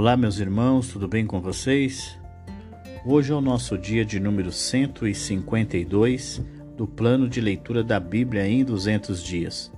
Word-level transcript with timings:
Olá, 0.00 0.16
meus 0.16 0.38
irmãos, 0.38 0.88
tudo 0.88 1.06
bem 1.06 1.26
com 1.26 1.42
vocês? 1.42 2.18
Hoje 3.04 3.32
é 3.32 3.34
o 3.34 3.40
nosso 3.42 3.76
dia 3.76 4.02
de 4.02 4.18
número 4.18 4.50
152 4.50 6.42
do 6.74 6.86
plano 6.86 7.28
de 7.28 7.38
leitura 7.38 7.84
da 7.84 8.00
Bíblia 8.00 8.48
em 8.48 8.64
200 8.64 9.22
dias. 9.22 9.70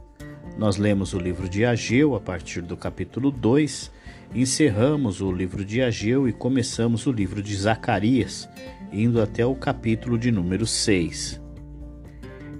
Nós 0.56 0.76
lemos 0.76 1.12
o 1.12 1.18
livro 1.18 1.48
de 1.48 1.64
Ageu 1.64 2.14
a 2.14 2.20
partir 2.20 2.62
do 2.62 2.76
capítulo 2.76 3.32
2, 3.32 3.90
encerramos 4.32 5.20
o 5.20 5.32
livro 5.32 5.64
de 5.64 5.82
Ageu 5.82 6.28
e 6.28 6.32
começamos 6.32 7.04
o 7.04 7.10
livro 7.10 7.42
de 7.42 7.56
Zacarias, 7.56 8.48
indo 8.92 9.20
até 9.20 9.44
o 9.44 9.56
capítulo 9.56 10.16
de 10.16 10.30
número 10.30 10.68
6. 10.68 11.42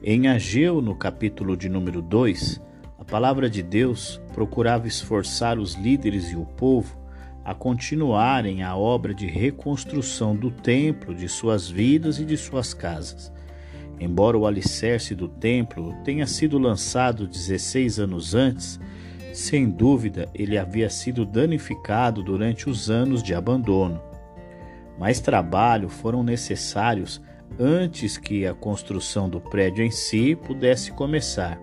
Em 0.02 0.26
Ageu, 0.26 0.82
no 0.82 0.96
capítulo 0.96 1.56
de 1.56 1.68
número 1.68 2.02
2, 2.02 2.60
a 2.98 3.04
palavra 3.04 3.48
de 3.48 3.62
Deus 3.62 4.20
procurava 4.34 4.88
esforçar 4.88 5.60
os 5.60 5.76
líderes 5.76 6.32
e 6.32 6.34
o 6.34 6.44
povo 6.44 7.00
a 7.44 7.54
continuarem 7.54 8.62
a 8.62 8.76
obra 8.76 9.12
de 9.12 9.26
reconstrução 9.26 10.36
do 10.36 10.50
templo, 10.50 11.14
de 11.14 11.28
suas 11.28 11.68
vidas 11.68 12.18
e 12.18 12.24
de 12.24 12.36
suas 12.36 12.72
casas. 12.72 13.32
Embora 13.98 14.38
o 14.38 14.46
alicerce 14.46 15.14
do 15.14 15.28
templo 15.28 15.94
tenha 16.04 16.26
sido 16.26 16.58
lançado 16.58 17.26
16 17.26 17.98
anos 17.98 18.34
antes, 18.34 18.80
sem 19.32 19.68
dúvida 19.70 20.28
ele 20.34 20.58
havia 20.58 20.90
sido 20.90 21.24
danificado 21.24 22.22
durante 22.22 22.68
os 22.68 22.90
anos 22.90 23.22
de 23.22 23.34
abandono. 23.34 24.00
Mais 24.98 25.20
trabalho 25.20 25.88
foram 25.88 26.22
necessários 26.22 27.20
antes 27.58 28.16
que 28.16 28.46
a 28.46 28.54
construção 28.54 29.28
do 29.28 29.40
prédio 29.40 29.84
em 29.84 29.90
si 29.90 30.36
pudesse 30.36 30.92
começar. 30.92 31.60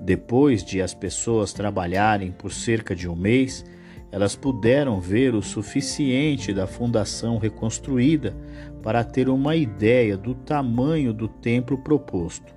Depois 0.00 0.64
de 0.64 0.80
as 0.80 0.94
pessoas 0.94 1.52
trabalharem 1.52 2.32
por 2.32 2.52
cerca 2.52 2.94
de 2.94 3.08
um 3.08 3.16
mês, 3.16 3.64
elas 4.10 4.34
puderam 4.34 5.00
ver 5.00 5.34
o 5.34 5.42
suficiente 5.42 6.52
da 6.52 6.66
fundação 6.66 7.38
reconstruída 7.38 8.34
para 8.82 9.04
ter 9.04 9.28
uma 9.28 9.54
ideia 9.54 10.16
do 10.16 10.34
tamanho 10.34 11.12
do 11.12 11.28
templo 11.28 11.76
proposto. 11.78 12.54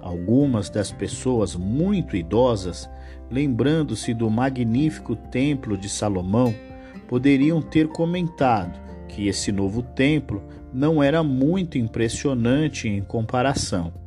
Algumas 0.00 0.68
das 0.68 0.92
pessoas 0.92 1.56
muito 1.56 2.14
idosas, 2.14 2.90
lembrando-se 3.30 4.12
do 4.12 4.28
magnífico 4.28 5.16
templo 5.16 5.78
de 5.78 5.88
Salomão, 5.88 6.54
poderiam 7.08 7.62
ter 7.62 7.88
comentado 7.88 8.78
que 9.08 9.28
esse 9.28 9.50
novo 9.50 9.82
templo 9.82 10.42
não 10.72 11.02
era 11.02 11.22
muito 11.22 11.78
impressionante 11.78 12.88
em 12.88 13.00
comparação. 13.00 14.03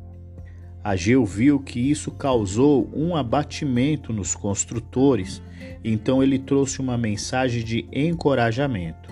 Ageu 0.88 1.22
viu 1.26 1.60
que 1.60 1.78
isso 1.78 2.10
causou 2.10 2.90
um 2.94 3.14
abatimento 3.14 4.10
nos 4.10 4.34
construtores, 4.34 5.42
então 5.84 6.22
ele 6.22 6.38
trouxe 6.38 6.80
uma 6.80 6.96
mensagem 6.96 7.62
de 7.62 7.86
encorajamento. 7.92 9.10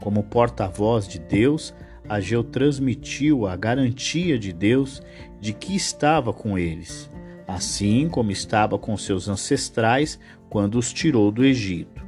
Como 0.00 0.22
porta-voz 0.22 1.08
de 1.08 1.18
Deus, 1.18 1.74
Ageu 2.08 2.44
transmitiu 2.44 3.48
a 3.48 3.56
garantia 3.56 4.38
de 4.38 4.52
Deus 4.52 5.02
de 5.40 5.52
que 5.52 5.74
estava 5.74 6.32
com 6.32 6.56
eles, 6.56 7.10
assim 7.48 8.08
como 8.08 8.30
estava 8.30 8.78
com 8.78 8.96
seus 8.96 9.28
ancestrais 9.28 10.20
quando 10.48 10.78
os 10.78 10.92
tirou 10.92 11.32
do 11.32 11.44
Egito. 11.44 12.00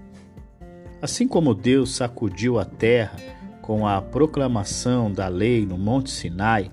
Assim 1.02 1.26
como 1.26 1.52
Deus 1.52 1.96
sacudiu 1.96 2.60
a 2.60 2.64
terra 2.64 3.16
com 3.60 3.88
a 3.88 4.00
proclamação 4.00 5.10
da 5.10 5.26
lei 5.26 5.66
no 5.66 5.76
Monte 5.76 6.10
Sinai, 6.10 6.70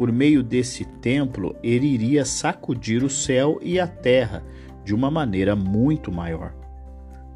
por 0.00 0.10
meio 0.10 0.42
desse 0.42 0.86
templo, 0.86 1.54
ele 1.62 1.86
iria 1.86 2.24
sacudir 2.24 3.04
o 3.04 3.10
céu 3.10 3.60
e 3.60 3.78
a 3.78 3.86
terra 3.86 4.42
de 4.82 4.94
uma 4.94 5.10
maneira 5.10 5.54
muito 5.54 6.10
maior. 6.10 6.54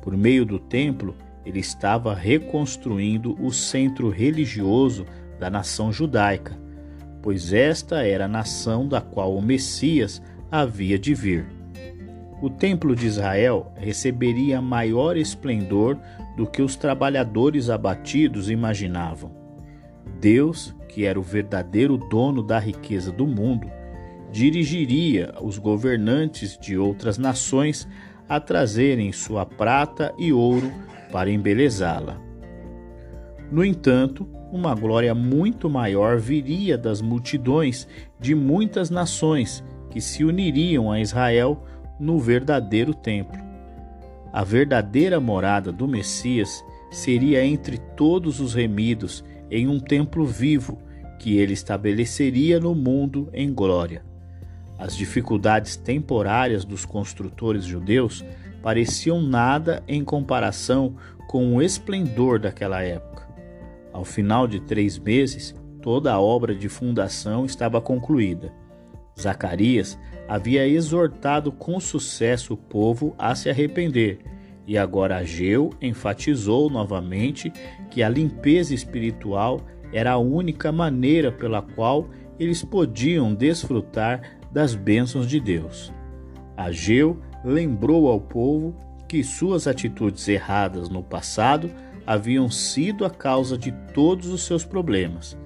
Por 0.00 0.16
meio 0.16 0.46
do 0.46 0.58
templo, 0.58 1.14
ele 1.44 1.60
estava 1.60 2.14
reconstruindo 2.14 3.36
o 3.38 3.52
centro 3.52 4.08
religioso 4.08 5.05
da 5.39 5.50
nação 5.50 5.92
judaica, 5.92 6.58
pois 7.20 7.52
esta 7.52 8.02
era 8.02 8.24
a 8.24 8.28
nação 8.28 8.89
da 8.89 9.02
qual 9.02 9.36
o 9.36 9.42
Messias 9.42 10.22
havia 10.50 10.98
de 10.98 11.12
vir. 11.12 11.44
O 12.40 12.48
templo 12.48 12.96
de 12.96 13.06
Israel 13.06 13.74
receberia 13.77 14.62
maior 14.62 15.18
esplendor 15.18 15.98
do 16.34 16.46
que 16.46 16.62
os 16.62 16.77
trabalhadores 16.77 17.68
abatidos 17.68 18.48
imaginavam. 18.48 19.30
Deus 20.18 20.74
que 20.94 21.05
era 21.05 21.18
o 21.18 21.22
verdadeiro 21.22 21.98
dono 21.98 22.40
da 22.40 22.56
riqueza 22.56 23.10
do 23.10 23.27
mundo, 23.27 23.68
dirigiria 24.30 25.34
os 25.42 25.58
governantes 25.58 26.56
de 26.56 26.78
outras 26.78 27.18
nações 27.18 27.88
a 28.28 28.38
trazerem 28.38 29.10
sua 29.10 29.44
prata 29.44 30.14
e 30.16 30.33
ouro 30.33 30.72
para 31.10 31.30
embelezá-la. 31.30 32.20
No 33.50 33.64
entanto, 33.64 34.24
uma 34.52 34.72
glória 34.72 35.12
muito 35.16 35.68
maior 35.68 36.16
viria 36.16 36.78
das 36.78 37.00
multidões 37.00 37.88
de 38.20 38.33
muitas 38.33 38.88
nações 38.88 39.64
que 39.90 40.00
se 40.00 40.24
uniriam 40.24 40.92
a 40.92 41.00
Israel 41.00 41.64
no 41.98 42.20
verdadeiro 42.20 42.94
templo. 42.94 43.38
A 44.33 44.44
verdadeira 44.44 45.18
morada 45.18 45.72
do 45.72 45.88
Messias 45.88 46.64
seria 46.88 47.44
entre 47.44 47.78
todos 47.78 48.38
os 48.38 48.54
remidos 48.54 49.24
em 49.50 49.66
um 49.68 49.80
templo 49.80 50.24
vivo 50.24 50.78
que 51.19 51.39
ele 51.39 51.52
estabeleceria 51.52 52.58
no 52.61 52.75
mundo 52.75 53.29
em 53.33 53.52
glória. 53.52 54.05
As 54.79 54.97
dificuldades 54.97 55.77
temporárias 55.77 56.64
dos 56.64 56.85
construtores 56.85 57.64
judeus 57.64 58.25
pareciam 58.63 59.23
nada 59.23 59.83
em 59.86 60.02
comparação 60.02 60.97
com 61.29 61.55
o 61.55 61.63
esplendor 61.63 62.39
daquela 62.39 62.83
época. 62.83 63.29
Ao 63.92 64.05
final 64.05 64.47
de 64.47 64.61
três 64.61 64.98
meses, 64.98 65.55
toda 65.80 66.13
a 66.13 66.20
obra 66.20 66.55
de 66.55 66.69
fundação 66.69 67.45
estava 67.45 67.81
concluída. 67.81 68.52
Zacarias 69.20 69.98
havia 70.27 70.67
exortado 70.67 71.52
com 71.52 71.79
sucesso 71.79 72.55
o 72.55 72.57
povo 72.57 73.14
a 73.19 73.35
se 73.35 73.48
arrepender, 73.48 74.19
e 74.67 74.79
agora 74.79 75.19
Ageu 75.19 75.70
enfatizou 75.81 76.70
novamente 76.70 77.52
que 77.91 78.02
a 78.02 78.08
limpeza 78.08 78.75
espiritual 78.75 79.61
era 79.94 80.12
a 80.12 80.18
única 80.18 80.72
maneira 80.72 81.30
pela 81.30 81.62
qual 81.62 82.10
eles 82.38 82.64
podiam 82.64 83.32
desfrutar 83.32 84.20
das 84.52 84.74
bênçãos 84.74 85.28
de 85.28 85.38
Deus. 85.38 85.92
Ageu 86.56 87.20
lembrou 87.44 88.08
ao 88.08 88.20
povo 88.20 88.74
que 89.08 89.22
suas 89.22 89.68
atitudes 89.68 90.27
erradas 90.27 90.88
no 90.88 91.00
passado 91.00 91.70
haviam 92.04 92.50
sido 92.50 93.04
a 93.04 93.10
causa 93.10 93.56
de 93.56 93.70
todos 93.94 94.28
os 94.28 94.42
seus 94.42 94.64
problemas. 94.64 95.38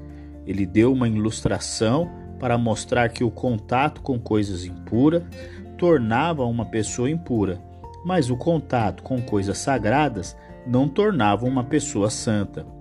Ele 0.46 0.64
deu 0.64 0.94
uma 0.94 1.06
ilustração 1.06 2.10
para 2.40 2.56
mostrar 2.56 3.10
que 3.10 3.22
o 3.22 3.30
contato 3.30 4.00
com 4.00 4.18
coisas 4.18 4.64
impuras 4.64 5.24
tornava 5.76 6.44
uma 6.46 6.64
pessoa 6.64 7.10
impura, 7.10 7.62
mas 8.02 8.30
o 8.30 8.36
contato 8.36 9.02
com 9.02 9.20
coisas 9.20 9.58
sagradas 9.58 10.34
não 10.66 10.88
tornava 10.88 11.44
uma 11.44 11.64
pessoa 11.64 12.08
santa. 12.08 12.77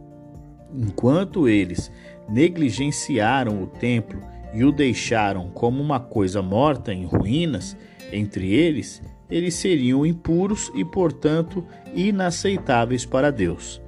Enquanto 0.74 1.48
eles 1.48 1.92
negligenciaram 2.28 3.62
o 3.64 3.68
templo 3.68 4.22
e 4.54 4.64
o 4.64 4.72
deixaram 4.72 5.50
como 5.50 5.82
uma 5.82 6.00
coisa 6.00 6.42
morta 6.42 6.94
em 6.94 7.06
ruínas, 7.06 7.78
entre 8.12 8.54
eles, 8.54 9.02
eles 9.30 9.56
seriam 9.56 10.06
impuros 10.06 10.72
e, 10.74 10.84
portanto, 10.84 11.66
inaceitáveis 11.94 13.06
para 13.06 13.32
Deus. 13.32 13.82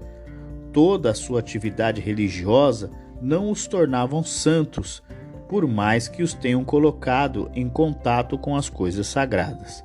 Toda 0.72 1.12
a 1.12 1.16
sua 1.16 1.40
atividade 1.40 2.02
religiosa 2.02 2.92
não 3.22 3.50
os 3.50 3.68
tornavam 3.68 4.24
santos, 4.24 5.04
por 5.48 5.68
mais 5.68 6.08
que 6.08 6.22
os 6.22 6.34
tenham 6.34 6.64
colocado 6.64 7.50
em 7.56 7.68
contato 7.68 8.38
com 8.38 8.56
as 8.56 8.70
coisas 8.70 9.08
sagradas. 9.08 9.84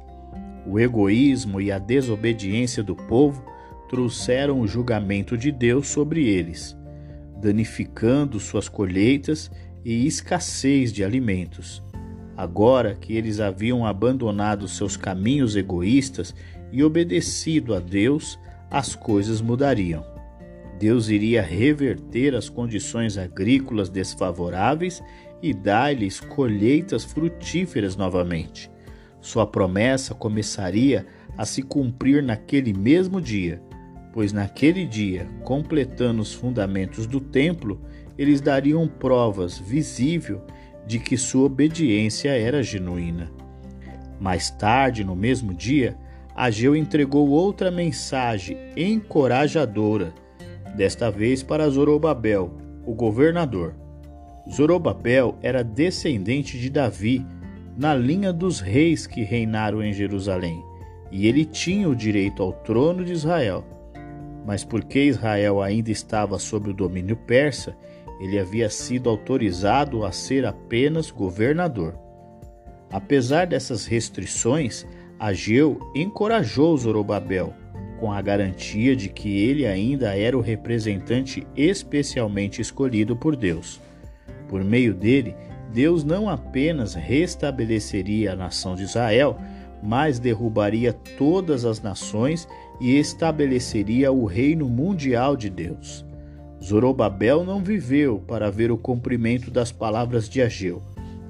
O 0.67 0.79
egoísmo 0.79 1.61
e 1.61 1.73
a 1.73 1.79
desobediência 1.79 2.83
do 2.83 2.95
povo 2.95 3.45
trouxeram 3.89 4.61
o 4.61 4.67
julgamento 4.67 5.37
de 5.39 5.51
Deus 5.51 5.89
sobre 5.89 6.27
eles 6.29 6.77
danificando 7.45 8.41
suas 8.41 8.71
colheitas 8.71 9.51
e 9.85 10.07
escassez 10.07 10.91
de 10.91 11.05
alimentos. 11.05 11.85
Agora 12.35 12.95
que 12.95 13.15
eles 13.15 13.39
haviam 13.39 13.85
abandonado 13.85 14.67
seus 14.67 14.97
caminhos 14.97 15.55
egoístas 15.55 16.35
e 16.73 16.83
obedecido 16.83 17.75
a 17.75 17.81
Deus, 17.81 18.39
as 18.71 18.95
coisas 18.95 19.43
mudariam. 19.43 20.03
Deus 20.79 21.11
iria 21.11 21.43
reverter 21.43 22.35
as 22.35 22.49
condições 22.49 23.19
agrícolas 23.19 23.91
desfavoráveis 23.91 25.03
e 25.43 25.53
dar-lhes 25.53 26.21
colheitas 26.21 27.05
frutíferas 27.05 27.95
novamente. 27.95 28.71
Sua 29.21 29.47
promessa 29.47 30.15
começaria 30.15 31.07
a 31.37 31.45
se 31.45 31.63
cumprir 31.63 32.23
naquele 32.23 32.73
mesmo 32.73 33.21
dia 33.21 33.61
pois 34.15 34.33
naquele 34.33 34.87
dia, 34.87 35.27
completando 35.43 36.23
os 36.23 36.33
fundamentos 36.33 37.05
do 37.05 37.19
templo, 37.19 37.81
eles 38.17 38.41
dariam 38.41 38.87
provas 38.87 39.59
visível 39.59 40.41
de 40.87 41.01
que 41.01 41.17
sua 41.17 41.47
obediência 41.47 42.31
era 42.31 42.63
genuína. 42.63 43.33
Mais 44.21 44.51
tarde, 44.51 45.03
no 45.03 45.17
mesmo 45.17 45.53
dia, 45.53 45.97
Ageu 46.33 46.77
entregou 46.77 47.29
outra 47.29 47.73
mensagem 47.73 48.57
encorajadora, 48.77 50.15
desta 50.77 51.11
vez 51.11 51.43
para 51.43 51.69
Zorobabel, 51.69 52.57
o 52.87 52.95
governador. 52.95 53.75
Zorobabel 54.49 55.37
era 55.43 55.65
descendente 55.65 56.57
de 56.57 56.71
Davi, 56.71 57.27
na 57.77 57.97
linha 57.97 58.33
dos 58.33 58.61
reis 58.61 59.09
que 59.09 59.25
reinaram 59.25 59.83
em 59.83 59.93
Jerusalém, 59.93 60.63
e 61.11 61.27
ele 61.27 61.45
tinha 61.45 61.89
o 61.89 61.97
direito 61.97 62.45
ao 62.45 62.53
trono 62.53 63.05
de 63.05 63.13
Israel. 63.13 63.74
Mas 64.45 64.65
porque 64.65 65.05
Israel 65.05 65.63
ainda 65.63 65.91
estava 65.91 66.39
sob 66.39 66.71
o 66.71 66.75
domínio 66.75 67.17
persa, 67.17 67.77
ele 68.21 68.39
havia 68.39 68.69
sido 68.69 69.09
autorizado 69.09 70.05
a 70.05 70.13
ser 70.13 70.45
apenas 70.45 71.11
governador. 71.11 71.99
Apesar 72.93 73.47
dessas 73.47 73.87
restrições, 73.87 74.87
Ageu 75.19 75.81
encorajou 75.95 76.77
Zorobabel, 76.77 77.55
com 77.99 78.13
a 78.13 78.21
garantia 78.21 78.95
de 78.95 79.09
que 79.09 79.45
ele 79.45 79.67
ainda 79.67 80.17
era 80.17 80.37
o 80.37 80.41
representante 80.41 81.47
especialmente 81.57 82.61
escolhido 82.61 83.17
por 83.17 83.35
Deus. 83.35 83.81
Por 84.49 84.63
meio 84.63 84.95
dele, 84.95 85.35
Deus 85.73 86.05
não 86.05 86.29
apenas 86.29 86.95
restabeleceria 86.95 88.33
a 88.33 88.37
nação 88.37 88.77
de 88.77 88.83
Israel, 88.83 89.39
mas 89.83 90.19
derrubaria 90.19 90.93
todas 90.93 91.65
as 91.65 91.81
nações 91.83 92.49
e 92.81 92.97
estabeleceria 92.97 94.11
o 94.13 94.25
reino 94.25 94.69
mundial 94.69 95.37
de 95.37 95.49
Deus. 95.49 96.05
Zorobabel 96.63 97.45
não 97.45 97.63
viveu 97.63 98.19
para 98.19 98.51
ver 98.51 98.71
o 98.71 98.79
cumprimento 98.79 99.51
das 99.51 99.71
palavras 99.71 100.29
de 100.29 100.41
Ageu 100.41 100.83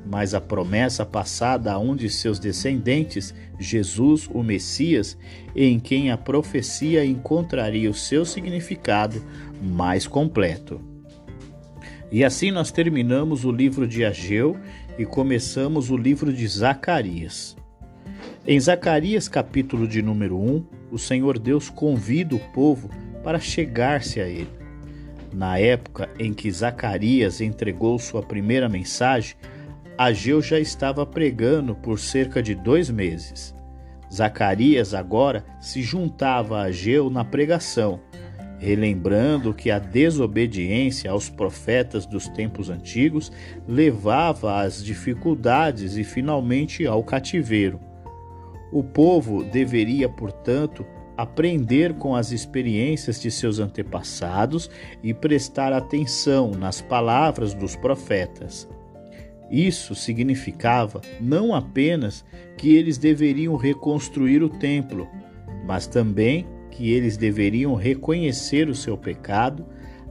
mas 0.06 0.34
a 0.34 0.40
promessa 0.40 1.04
passada 1.06 1.72
a 1.72 1.78
um 1.78 1.96
de 1.96 2.10
seus 2.10 2.38
descendentes, 2.38 3.34
Jesus, 3.58 4.28
o 4.32 4.42
Messias, 4.42 5.16
em 5.56 5.80
quem 5.80 6.10
a 6.10 6.18
profecia 6.18 7.04
encontraria 7.04 7.90
o 7.90 7.94
seu 7.94 8.24
significado 8.24 9.22
mais 9.62 10.06
completo. 10.06 10.80
E 12.12 12.22
assim 12.22 12.50
nós 12.50 12.70
terminamos 12.70 13.44
o 13.44 13.50
livro 13.50 13.88
de 13.88 14.04
Ageu 14.04 14.56
e 14.98 15.04
começamos 15.04 15.90
o 15.90 15.96
livro 15.96 16.32
de 16.32 16.46
Zacarias. 16.46 17.56
Em 18.46 18.60
Zacarias, 18.60 19.26
capítulo 19.26 19.88
de 19.88 20.02
número 20.02 20.38
1, 20.38 20.64
o 20.90 20.98
Senhor 20.98 21.38
Deus 21.38 21.68
convida 21.68 22.34
o 22.34 22.40
povo 22.52 22.90
para 23.22 23.38
chegar-se 23.38 24.20
a 24.20 24.28
ele. 24.28 24.50
Na 25.32 25.58
época 25.58 26.08
em 26.18 26.32
que 26.32 26.50
Zacarias 26.50 27.40
entregou 27.40 27.98
sua 27.98 28.22
primeira 28.22 28.68
mensagem, 28.68 29.34
Ageu 29.98 30.42
já 30.42 30.58
estava 30.58 31.06
pregando 31.06 31.74
por 31.74 31.98
cerca 31.98 32.42
de 32.42 32.54
dois 32.54 32.90
meses. 32.90 33.54
Zacarias 34.12 34.94
agora 34.94 35.44
se 35.60 35.82
juntava 35.82 36.58
a 36.58 36.64
Ageu 36.64 37.10
na 37.10 37.24
pregação, 37.24 38.00
relembrando 38.58 39.52
que 39.52 39.70
a 39.70 39.78
desobediência 39.78 41.10
aos 41.10 41.28
profetas 41.28 42.06
dos 42.06 42.28
tempos 42.28 42.70
antigos 42.70 43.32
levava 43.66 44.60
às 44.62 44.84
dificuldades 44.84 45.96
e 45.96 46.04
finalmente 46.04 46.86
ao 46.86 47.02
cativeiro. 47.02 47.80
O 48.74 48.82
povo 48.82 49.44
deveria, 49.44 50.08
portanto, 50.08 50.84
aprender 51.16 51.94
com 51.94 52.16
as 52.16 52.32
experiências 52.32 53.22
de 53.22 53.30
seus 53.30 53.60
antepassados 53.60 54.68
e 55.00 55.14
prestar 55.14 55.72
atenção 55.72 56.50
nas 56.50 56.80
palavras 56.80 57.54
dos 57.54 57.76
profetas. 57.76 58.68
Isso 59.48 59.94
significava 59.94 61.00
não 61.20 61.54
apenas 61.54 62.24
que 62.58 62.74
eles 62.74 62.98
deveriam 62.98 63.54
reconstruir 63.54 64.42
o 64.42 64.48
templo, 64.48 65.06
mas 65.64 65.86
também 65.86 66.44
que 66.68 66.90
eles 66.90 67.16
deveriam 67.16 67.76
reconhecer 67.76 68.68
o 68.68 68.74
seu 68.74 68.98
pecado, 68.98 69.64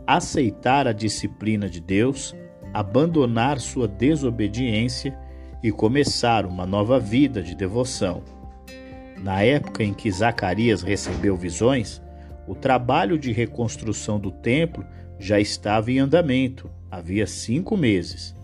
aceitar 0.08 0.88
a 0.88 0.94
disciplina 0.94 1.70
de 1.70 1.82
Deus, 1.82 2.34
abandonar 2.74 3.60
sua 3.60 3.90
desobediência 3.90 5.20
e 5.62 5.70
começar 5.70 6.46
uma 6.46 6.66
nova 6.66 6.98
vida 6.98 7.44
de 7.44 7.56
devoção. 7.56 8.24
Na 9.24 9.42
época 9.42 9.84
em 9.84 9.94
que 9.94 10.12
Zacarias 10.12 10.84
recebeu 10.84 11.36
visões, 11.36 12.00
o 12.48 12.54
trabalho 12.54 13.18
de 13.18 13.32
reconstrução 13.32 14.20
do 14.20 14.30
templo 14.30 14.86
já 15.18 15.40
estava 15.40 15.92
em 15.92 15.98
andamento, 15.98 16.70
havia 16.92 17.26
cinco 17.26 17.76
meses 17.76 18.36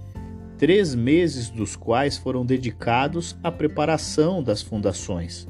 três 0.60 0.94
meses 0.94 1.50
dos 1.50 1.78
quais 1.78 2.18
foram 2.18 2.46
dedicados 2.46 3.36
à 3.42 3.50
preparação 3.50 4.44
das 4.44 4.62
fundações. 4.62 5.48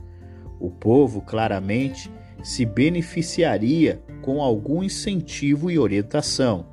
O 0.60 0.70
povo 0.70 1.20
claramente 1.20 2.12
se 2.44 2.64
beneficiaria 2.64 4.00
com 4.22 4.40
algum 4.40 4.84
incentivo 4.84 5.72
e 5.72 5.80
orientação. 5.80 6.68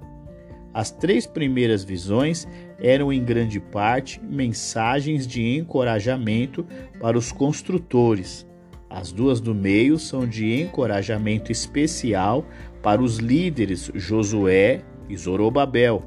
As 0.75 0.91
três 0.91 1.27
primeiras 1.27 1.83
visões 1.83 2.47
eram 2.81 3.13
em 3.13 3.25
grande 3.25 3.59
parte 3.59 4.21
mensagens 4.23 5.27
de 5.27 5.57
encorajamento 5.57 6.67
para 7.01 7.17
os 7.17 7.33
construtores. 7.33 8.47
As 8.89 9.11
duas 9.13 9.41
do 9.41 9.55
meio 9.55 9.99
são 9.99 10.27
de 10.27 10.61
encorajamento 10.61 11.51
especial 11.51 12.47
para 12.83 13.03
os 13.03 13.19
líderes 13.19 13.91
Josué 13.95 14.83
e 15.09 15.17
Zorobabel. 15.17 16.03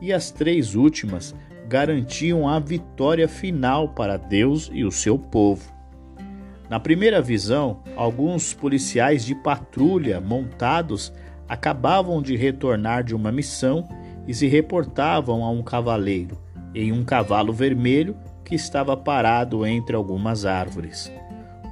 E 0.00 0.12
as 0.12 0.30
três 0.30 0.74
últimas 0.74 1.34
garantiam 1.68 2.48
a 2.48 2.58
vitória 2.58 3.28
final 3.28 3.88
para 3.90 4.16
Deus 4.16 4.70
e 4.72 4.84
o 4.84 4.90
seu 4.90 5.18
povo. 5.18 5.72
Na 6.68 6.80
primeira 6.80 7.22
visão, 7.22 7.80
alguns 7.94 8.52
policiais 8.52 9.24
de 9.24 9.34
patrulha 9.34 10.20
montados 10.20 11.12
acabavam 11.48 12.20
de 12.20 12.36
retornar 12.36 13.04
de 13.04 13.14
uma 13.14 13.30
missão 13.30 13.88
e 14.26 14.34
se 14.34 14.46
reportavam 14.46 15.44
a 15.44 15.50
um 15.50 15.62
cavaleiro 15.62 16.38
em 16.74 16.92
um 16.92 17.04
cavalo 17.04 17.52
vermelho 17.52 18.16
que 18.44 18.54
estava 18.54 18.96
parado 18.96 19.66
entre 19.66 19.96
algumas 19.96 20.44
árvores. 20.44 21.10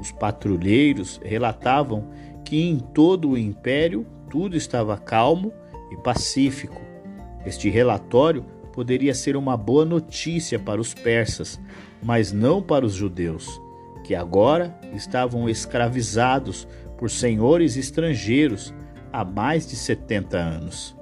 Os 0.01 0.11
patrulheiros 0.11 1.21
relatavam 1.23 2.09
que 2.45 2.63
em 2.63 2.79
todo 2.79 3.31
o 3.31 3.39
império 3.39 4.07
tudo 4.31 4.57
estava 4.57 4.97
calmo 4.97 5.53
e 5.91 5.97
pacífico. 5.97 6.81
Este 7.45 7.69
relatório 7.69 8.45
poderia 8.73 9.15
ser 9.15 9.37
uma 9.37 9.57
boa 9.57 9.85
notícia 9.85 10.59
para 10.59 10.81
os 10.81 10.93
persas, 10.93 11.61
mas 12.03 12.33
não 12.33 12.61
para 12.61 12.85
os 12.85 12.95
judeus, 12.95 13.61
que 14.03 14.15
agora 14.15 14.77
estavam 14.95 15.49
escravizados 15.49 16.67
por 16.99 17.11
senhores 17.11 17.77
estrangeiros 17.77 18.75
há 19.13 19.25
mais 19.25 19.67
de 19.67 19.77
70 19.77 20.37
anos. 20.37 20.97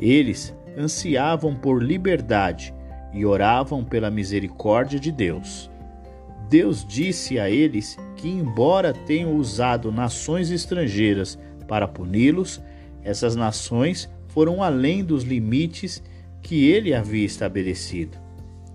Eles 0.00 0.54
ansiavam 0.76 1.54
por 1.54 1.82
liberdade 1.82 2.74
e 3.12 3.24
oravam 3.24 3.84
pela 3.84 4.10
misericórdia 4.10 4.98
de 4.98 5.12
Deus. 5.12 5.70
Deus 6.48 6.84
disse 6.86 7.38
a 7.38 7.48
eles 7.48 7.96
que, 8.16 8.28
embora 8.28 8.92
tenham 8.92 9.34
usado 9.36 9.90
nações 9.90 10.50
estrangeiras 10.50 11.38
para 11.66 11.88
puni-los, 11.88 12.60
essas 13.02 13.34
nações 13.34 14.10
foram 14.28 14.62
além 14.62 15.04
dos 15.04 15.22
limites 15.22 16.02
que 16.42 16.68
ele 16.68 16.92
havia 16.92 17.24
estabelecido. 17.24 18.18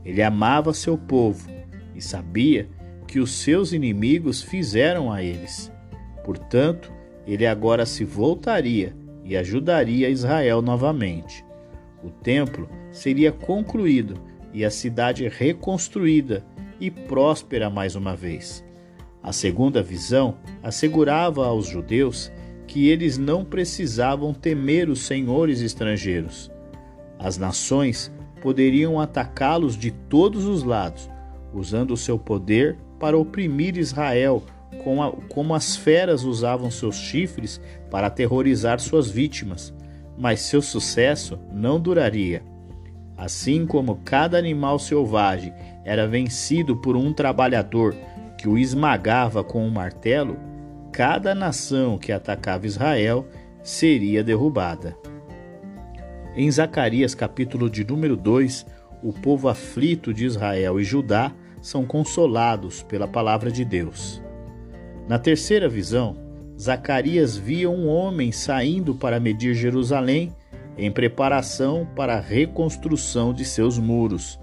Ele 0.03 0.24
amava 0.24 0.74
seu 0.74 0.98
povo 0.98 1.50
e 1.96 2.01
sabia 2.01 2.68
que 3.06 3.20
os 3.20 3.32
seus 3.32 3.74
inimigos 3.74 4.41
fizeram 4.41 5.12
a 5.12 5.22
eles. 5.22 5.72
Portanto, 6.24 6.91
ele 7.27 7.46
agora 7.46 7.86
se 7.86 8.03
voltaria 8.03 8.96
e 9.24 9.36
ajudaria 9.36 10.10
Israel 10.10 10.62
novamente. 10.62 11.46
O 12.03 12.10
templo 12.10 12.70
seria 12.91 13.32
concluído 13.32 14.15
e 14.53 14.63
a 14.65 14.72
cidade 14.72 15.27
reconstruída 15.27 16.46
e 16.79 16.89
próspera 16.89 17.70
mais 17.70 17.96
uma 17.96 18.15
vez. 18.15 18.65
A 19.22 19.34
segunda 19.34 19.84
visão 19.84 20.38
assegurava 20.63 21.46
aos 21.46 21.68
judeus 21.68 22.32
que 22.65 22.88
eles 22.88 23.18
não 23.18 23.44
precisavam 23.44 24.34
temer 24.34 24.89
os 24.89 25.01
senhores 25.01 25.62
estrangeiros 25.62 26.51
as 27.20 27.38
nações 27.38 28.10
poderiam 28.41 29.00
atacá-los 29.00 29.77
de 29.77 29.91
todos 29.91 30.46
os 30.46 30.63
lados, 30.63 31.10
usando 31.53 31.91
o 31.91 31.98
seu 31.98 32.18
poder 32.18 32.77
para 32.98 33.18
oprimir 33.18 33.77
Israel, 33.77 34.41
como 35.27 35.53
as 35.53 35.75
feras 35.75 36.24
usavam 36.24 36.72
seus 36.72 36.96
chifres 36.96 37.60
para 37.91 38.08
aterrorizar 38.08 38.79
suas 38.79 39.12
vítimas. 39.12 39.74
Mas 40.20 40.42
seu 40.42 40.62
sucesso 40.62 41.40
não 41.50 41.80
duraria. 41.80 42.44
Assim 43.18 43.66
como 43.66 44.02
cada 44.04 44.38
animal 44.38 44.78
selvagem 44.78 45.54
era 45.86 46.06
vencido 46.06 46.76
por 46.76 46.98
um 46.98 47.14
trabalhador 47.14 47.96
que 48.38 48.48
o 48.48 48.58
esmagava 48.58 49.44
com 49.44 49.66
um 49.66 49.70
martelo, 49.70 50.38
cada 50.92 51.34
nação 51.34 51.98
que 51.98 52.12
atacava 52.12 52.68
Israel 52.68 53.26
seria 53.64 54.24
derrubada. 54.24 54.98
Em 56.36 56.50
Zacarias, 56.52 57.16
capítulo 57.16 57.70
de 57.70 57.86
número 57.86 58.16
2, 58.16 58.66
o 59.02 59.14
povo 59.14 59.48
aflito 59.48 60.14
de 60.14 60.26
Israel 60.26 60.80
e 60.80 60.84
Judá 60.84 61.32
são 61.62 61.86
consolados 61.86 62.84
pela 62.84 63.08
palavra 63.08 63.52
de 63.52 63.66
Deus. 63.66 64.22
Na 65.08 65.18
terceira 65.18 65.68
visão, 65.68 66.16
Zacarias 66.60 67.38
via 67.38 67.70
um 67.70 67.88
homem 67.88 68.34
saindo 68.34 68.94
para 68.94 69.20
medir 69.20 69.54
Jerusalém 69.54 70.36
em 70.78 70.92
preparação 70.92 71.88
para 71.96 72.16
a 72.16 72.20
reconstrução 72.20 73.34
de 73.34 73.46
seus 73.46 73.78
muros. 73.78 74.38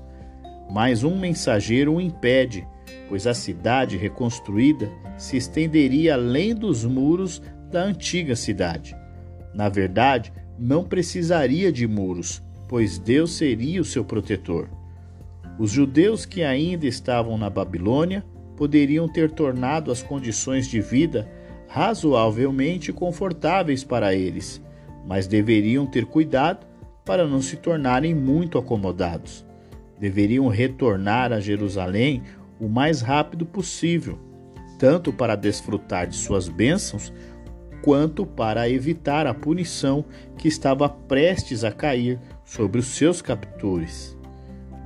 Mas 0.70 1.04
um 1.04 1.18
mensageiro 1.18 1.94
o 1.94 2.00
impede, 2.00 2.66
pois 3.08 3.26
a 3.26 3.34
cidade 3.34 3.98
reconstruída 3.98 4.90
se 5.18 5.36
estenderia 5.36 6.14
além 6.14 6.54
dos 6.54 6.84
muros 6.84 7.42
da 7.70 7.82
antiga 7.82 8.34
cidade. 8.34 8.96
Na 9.54 9.68
verdade, 9.68 10.32
não 10.58 10.84
precisaria 10.84 11.70
de 11.70 11.86
muros, 11.86 12.42
pois 12.66 12.98
Deus 12.98 13.36
seria 13.36 13.80
o 13.80 13.84
seu 13.84 14.04
protetor. 14.04 14.70
Os 15.58 15.70
judeus 15.70 16.24
que 16.24 16.42
ainda 16.42 16.86
estavam 16.86 17.36
na 17.36 17.50
Babilônia 17.50 18.24
poderiam 18.56 19.06
ter 19.06 19.30
tornado 19.30 19.90
as 19.90 20.02
condições 20.02 20.66
de 20.68 20.80
vida 20.80 21.30
razoavelmente 21.68 22.92
confortáveis 22.92 23.84
para 23.84 24.14
eles, 24.14 24.62
mas 25.06 25.26
deveriam 25.26 25.86
ter 25.86 26.06
cuidado 26.06 26.66
para 27.04 27.26
não 27.26 27.40
se 27.40 27.56
tornarem 27.56 28.14
muito 28.14 28.58
acomodados. 28.58 29.46
Deveriam 29.98 30.48
retornar 30.48 31.32
a 31.32 31.40
Jerusalém 31.40 32.22
o 32.60 32.68
mais 32.68 33.00
rápido 33.00 33.46
possível, 33.46 34.18
tanto 34.78 35.12
para 35.12 35.36
desfrutar 35.36 36.06
de 36.06 36.16
suas 36.16 36.48
bênçãos, 36.48 37.12
quanto 37.82 38.26
para 38.26 38.68
evitar 38.68 39.26
a 39.26 39.34
punição 39.34 40.04
que 40.36 40.48
estava 40.48 40.88
prestes 40.88 41.62
a 41.62 41.70
cair 41.70 42.18
sobre 42.44 42.80
os 42.80 42.86
seus 42.88 43.22
captores. 43.22 44.16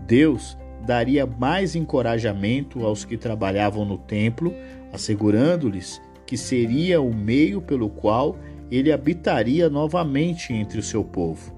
Deus 0.06 0.56
daria 0.84 1.24
mais 1.24 1.74
encorajamento 1.74 2.84
aos 2.84 3.04
que 3.04 3.16
trabalhavam 3.16 3.84
no 3.84 3.96
templo, 3.96 4.52
assegurando-lhes 4.92 6.00
que 6.30 6.36
seria 6.36 7.00
o 7.00 7.12
meio 7.12 7.60
pelo 7.60 7.90
qual 7.90 8.36
ele 8.70 8.92
habitaria 8.92 9.68
novamente 9.68 10.52
entre 10.52 10.78
o 10.78 10.82
seu 10.82 11.02
povo. 11.02 11.52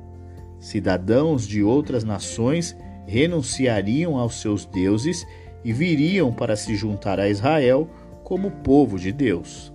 Cidadãos 0.58 1.46
de 1.46 1.62
outras 1.62 2.04
nações 2.04 2.74
renunciariam 3.06 4.16
aos 4.16 4.40
seus 4.40 4.64
deuses 4.64 5.26
e 5.62 5.74
viriam 5.74 6.32
para 6.32 6.56
se 6.56 6.74
juntar 6.74 7.20
a 7.20 7.28
Israel 7.28 7.86
como 8.24 8.50
povo 8.50 8.98
de 8.98 9.12
Deus. 9.12 9.70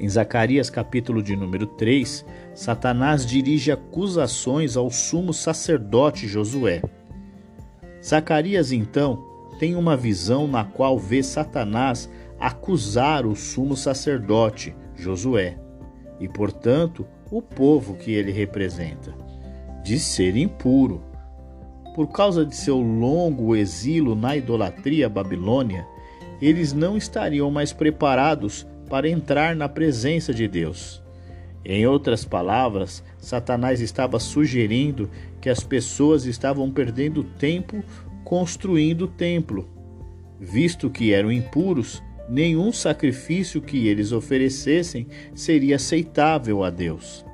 Em 0.00 0.08
Zacarias 0.08 0.68
capítulo 0.68 1.22
de 1.22 1.36
número 1.36 1.68
3, 1.68 2.26
Satanás 2.56 3.24
dirige 3.24 3.70
acusações 3.70 4.76
ao 4.76 4.90
sumo 4.90 5.32
sacerdote 5.32 6.26
Josué. 6.26 6.82
Zacarias 8.04 8.72
então 8.72 9.24
tem 9.60 9.76
uma 9.76 9.96
visão 9.96 10.48
na 10.48 10.64
qual 10.64 10.98
vê 10.98 11.22
Satanás 11.22 12.10
acusar 12.38 13.26
o 13.26 13.34
sumo 13.34 13.76
sacerdote 13.76 14.74
Josué 14.96 15.58
e, 16.20 16.28
portanto, 16.28 17.06
o 17.30 17.42
povo 17.42 17.94
que 17.94 18.12
ele 18.12 18.32
representa, 18.32 19.14
de 19.82 19.98
ser 19.98 20.36
impuro. 20.36 21.02
Por 21.94 22.08
causa 22.08 22.44
de 22.44 22.54
seu 22.54 22.78
longo 22.78 23.54
exílio 23.54 24.14
na 24.14 24.36
idolatria 24.36 25.08
babilônia, 25.08 25.86
eles 26.40 26.72
não 26.72 26.96
estariam 26.96 27.50
mais 27.50 27.72
preparados 27.72 28.66
para 28.88 29.08
entrar 29.08 29.56
na 29.56 29.68
presença 29.68 30.32
de 30.32 30.46
Deus. 30.46 31.02
Em 31.64 31.86
outras 31.86 32.24
palavras, 32.24 33.02
Satanás 33.16 33.80
estava 33.80 34.20
sugerindo 34.20 35.08
que 35.40 35.48
as 35.48 35.60
pessoas 35.60 36.26
estavam 36.26 36.70
perdendo 36.70 37.24
tempo 37.24 37.82
construindo 38.22 39.02
o 39.02 39.08
templo. 39.08 39.68
Visto 40.38 40.90
que 40.90 41.12
eram 41.12 41.32
impuros, 41.32 42.02
nenhum 42.28 42.72
sacrifício 42.72 43.60
que 43.60 43.86
eles 43.86 44.12
oferecessem 44.12 45.06
seria 45.34 45.76
aceitável 45.76 46.62
a 46.62 46.70
Deus. 46.70 47.24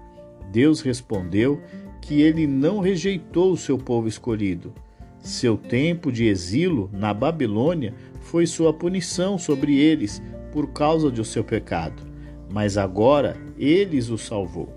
Deus 0.53 0.81
respondeu 0.81 1.61
que 2.01 2.23
ele 2.23 2.47
não 2.47 2.81
rejeitou 2.81 3.53
o 3.53 3.57
seu 3.57 3.79
povo 3.79 4.09
escolhido. 4.09 4.75
Seu 5.21 5.57
tempo 5.57 6.11
de 6.11 6.27
exílio 6.27 6.89
na 6.93 7.13
Babilônia 7.13 7.95
foi 8.21 8.47
sua 8.47 8.73
punição 8.73 9.39
sobre 9.39 9.79
eles 9.79 10.23
por 10.51 10.73
causa 10.73 11.11
do 11.11 11.25
seu 11.25 11.45
pecado 11.45 12.11
mas 12.51 12.77
agora 12.77 13.37
eles 13.57 14.11
o 14.11 14.19
salvou. 14.19 14.69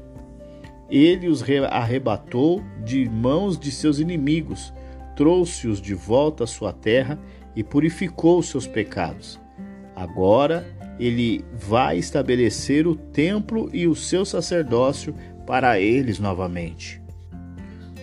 Ele 0.89 1.27
os 1.27 1.43
arrebatou 1.71 2.63
de 2.85 3.09
mãos 3.09 3.57
de 3.57 3.71
seus 3.71 3.99
inimigos, 3.99 4.71
trouxe-os 5.15 5.81
de 5.81 5.95
volta 5.95 6.43
à 6.43 6.47
sua 6.47 6.71
terra 6.71 7.19
e 7.55 7.63
purificou 7.63 8.43
seus 8.43 8.67
pecados. 8.67 9.41
Agora 9.95 10.65
ele 10.99 11.43
vai 11.53 11.97
estabelecer 11.97 12.87
o 12.87 12.95
templo 12.95 13.69
e 13.73 13.87
o 13.87 13.95
seu 13.95 14.25
sacerdócio 14.25 15.13
para 15.45 15.79
eles 15.79 16.19
novamente. 16.19 17.01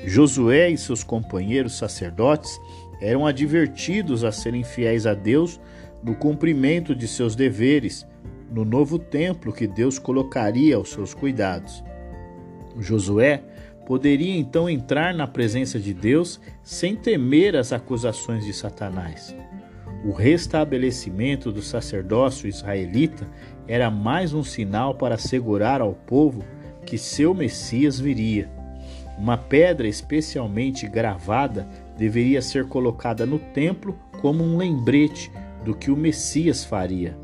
Josué 0.04 0.70
e 0.70 0.78
seus 0.78 1.04
companheiros 1.04 1.76
sacerdotes 1.76 2.58
eram 3.00 3.26
advertidos 3.26 4.24
a 4.24 4.32
serem 4.32 4.64
fiéis 4.64 5.06
a 5.06 5.14
Deus 5.14 5.60
no 6.02 6.14
cumprimento 6.14 6.94
de 6.94 7.06
seus 7.06 7.34
deveres 7.36 8.06
no 8.50 8.64
novo 8.64 8.98
templo 8.98 9.52
que 9.52 9.66
Deus 9.66 9.98
colocaria 9.98 10.76
aos 10.76 10.90
seus 10.90 11.14
cuidados. 11.14 11.84
Josué 12.78 13.42
poderia 13.86 14.36
então 14.36 14.68
entrar 14.68 15.14
na 15.14 15.26
presença 15.26 15.78
de 15.78 15.92
Deus 15.94 16.40
sem 16.62 16.96
temer 16.96 17.56
as 17.56 17.72
acusações 17.72 18.44
de 18.44 18.52
Satanás. 18.52 19.34
O 20.04 20.12
restabelecimento 20.12 21.52
do 21.52 21.60
sacerdócio 21.60 22.48
israelita 22.48 23.26
era 23.68 23.90
mais 23.90 24.32
um 24.32 24.42
sinal 24.42 24.94
para 24.94 25.16
assegurar 25.16 25.80
ao 25.80 25.94
povo 25.94 26.42
que 26.86 26.96
seu 26.96 27.34
Messias 27.34 28.00
viria. 28.00 28.50
Uma 29.18 29.36
pedra 29.36 29.86
especialmente 29.86 30.88
gravada 30.88 31.68
deveria 31.98 32.40
ser 32.40 32.66
colocada 32.66 33.26
no 33.26 33.38
templo 33.38 33.98
como 34.20 34.42
um 34.42 34.56
lembrete 34.56 35.30
do 35.64 35.74
que 35.74 35.90
o 35.90 35.96
Messias 35.96 36.64
faria 36.64 37.16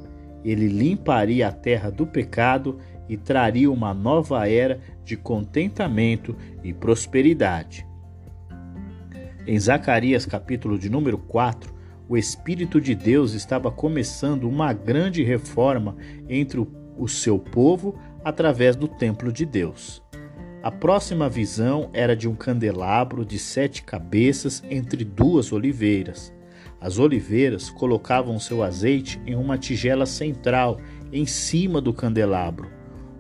ele 0.46 0.68
limparia 0.68 1.48
a 1.48 1.52
terra 1.52 1.90
do 1.90 2.06
pecado 2.06 2.78
e 3.08 3.16
traria 3.16 3.68
uma 3.68 3.92
nova 3.92 4.48
era 4.48 4.78
de 5.04 5.16
contentamento 5.16 6.36
e 6.62 6.72
prosperidade. 6.72 7.84
Em 9.44 9.58
Zacarias, 9.58 10.24
capítulo 10.24 10.78
de 10.78 10.88
número 10.88 11.18
4, 11.18 11.74
o 12.08 12.16
Espírito 12.16 12.80
de 12.80 12.94
Deus 12.94 13.32
estava 13.32 13.70
começando 13.70 14.48
uma 14.48 14.72
grande 14.72 15.22
reforma 15.22 15.96
entre 16.28 16.66
o, 16.96 17.08
seu 17.08 17.38
povo 17.38 17.98
através 18.24 18.76
do 18.76 18.86
templo 18.86 19.32
de 19.32 19.44
Deus. 19.44 20.02
A 20.62 20.70
próxima 20.70 21.28
visão 21.28 21.90
era 21.92 22.16
de 22.16 22.28
um 22.28 22.34
candelabro 22.34 23.24
de 23.24 23.38
sete 23.38 23.82
cabeças 23.82 24.62
entre 24.70 25.04
duas 25.04 25.52
oliveiras. 25.52 26.32
As 26.80 26.98
oliveiras 26.98 27.70
colocavam 27.70 28.38
seu 28.38 28.62
azeite 28.62 29.20
em 29.26 29.34
uma 29.34 29.58
tigela 29.58 30.06
central, 30.06 30.78
em 31.12 31.26
cima 31.26 31.80
do 31.80 31.92
candelabro. 31.92 32.68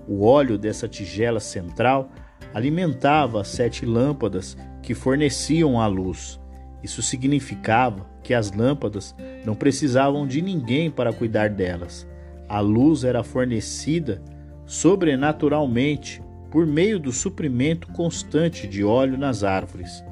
O 0.08 0.24
óleo 0.24 0.56
dessa 0.56 0.88
tigela 0.88 1.40
central 1.40 2.10
alimentava 2.54 3.40
as 3.40 3.48
sete 3.48 3.84
lâmpadas 3.84 4.56
que 4.82 4.94
forneciam 4.94 5.80
a 5.80 5.86
luz. 5.86 6.40
Isso 6.86 7.02
significava 7.02 8.06
que 8.22 8.32
as 8.32 8.52
lâmpadas 8.52 9.12
não 9.44 9.56
precisavam 9.56 10.24
de 10.24 10.40
ninguém 10.40 10.88
para 10.88 11.12
cuidar 11.12 11.50
delas. 11.50 12.06
A 12.48 12.60
luz 12.60 13.02
era 13.02 13.24
fornecida 13.24 14.22
sobrenaturalmente 14.64 16.22
por 16.48 16.64
meio 16.64 17.00
do 17.00 17.10
suprimento 17.10 17.88
constante 17.88 18.68
de 18.68 18.84
óleo 18.84 19.18
nas 19.18 19.42
árvores. 19.42 20.04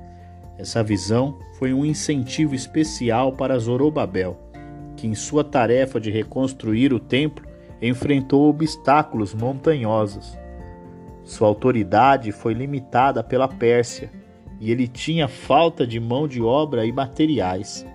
Essa 0.58 0.82
visão 0.82 1.38
foi 1.60 1.72
um 1.72 1.84
incentivo 1.84 2.56
especial 2.56 3.32
para 3.34 3.56
Zorobabel, 3.56 4.36
que 4.96 5.06
em 5.06 5.14
sua 5.14 5.44
tarefa 5.44 6.00
de 6.00 6.10
reconstruir 6.10 6.92
o 6.92 6.98
templo 6.98 7.46
enfrentou 7.80 8.48
obstáculos 8.48 9.32
montanhosos. 9.32 10.36
Sua 11.22 11.46
autoridade 11.46 12.32
foi 12.32 12.52
limitada 12.52 13.22
pela 13.22 13.46
Pérsia 13.46 14.10
e 14.64 14.70
ele 14.70 14.88
tinha 14.88 15.28
falta 15.28 15.86
de 15.86 16.00
mão 16.00 16.26
de 16.26 16.40
obra 16.40 16.86
e 16.86 16.90
materiais. 16.90 17.86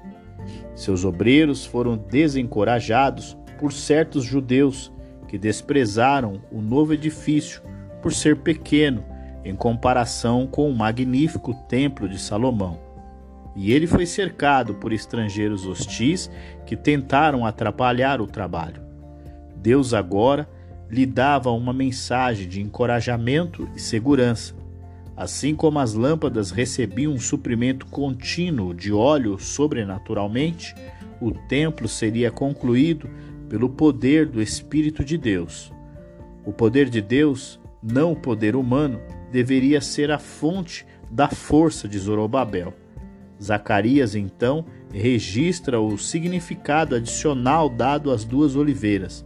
Seus 0.75 1.03
obreiros 1.03 1.65
foram 1.65 1.97
desencorajados 1.97 3.35
por 3.59 3.73
certos 3.73 4.23
judeus 4.23 4.91
que 5.27 5.35
desprezaram 5.35 6.39
o 6.51 6.61
novo 6.61 6.93
edifício 6.93 7.63
por 8.03 8.13
ser 8.13 8.35
pequeno 8.37 9.03
em 9.43 9.55
comparação 9.55 10.45
com 10.45 10.69
o 10.69 10.75
magnífico 10.75 11.55
Templo 11.67 12.07
de 12.07 12.19
Salomão. 12.19 12.79
E 13.55 13.73
ele 13.73 13.87
foi 13.87 14.05
cercado 14.05 14.75
por 14.75 14.93
estrangeiros 14.93 15.65
hostis 15.65 16.29
que 16.67 16.77
tentaram 16.77 17.47
atrapalhar 17.47 18.21
o 18.21 18.27
trabalho. 18.27 18.83
Deus 19.55 19.91
agora 19.91 20.47
lhe 20.87 21.07
dava 21.07 21.49
uma 21.49 21.73
mensagem 21.73 22.47
de 22.47 22.61
encorajamento 22.61 23.67
e 23.75 23.79
segurança. 23.79 24.58
Assim 25.19 25.53
como 25.53 25.79
as 25.79 25.93
lâmpadas 25.93 26.49
recebiam 26.49 27.11
um 27.11 27.19
suprimento 27.19 27.85
contínuo 27.87 28.73
de 28.73 28.93
óleo 28.93 29.37
sobrenaturalmente, 29.37 30.73
o 31.19 31.31
templo 31.31 31.89
seria 31.89 32.31
concluído 32.31 33.09
pelo 33.49 33.69
poder 33.69 34.25
do 34.25 34.41
Espírito 34.41 35.03
de 35.03 35.17
Deus. 35.17 35.73
O 36.45 36.53
poder 36.53 36.89
de 36.89 37.01
Deus, 37.01 37.59
não 37.83 38.13
o 38.13 38.15
poder 38.15 38.55
humano, 38.55 39.01
deveria 39.29 39.81
ser 39.81 40.09
a 40.09 40.17
fonte 40.17 40.87
da 41.11 41.27
força 41.27 41.85
de 41.85 41.99
Zorobabel. 41.99 42.73
Zacarias, 43.43 44.15
então, 44.15 44.63
registra 44.89 45.81
o 45.81 45.97
significado 45.97 46.95
adicional 46.95 47.67
dado 47.67 48.09
às 48.09 48.23
duas 48.23 48.55
oliveiras. 48.55 49.25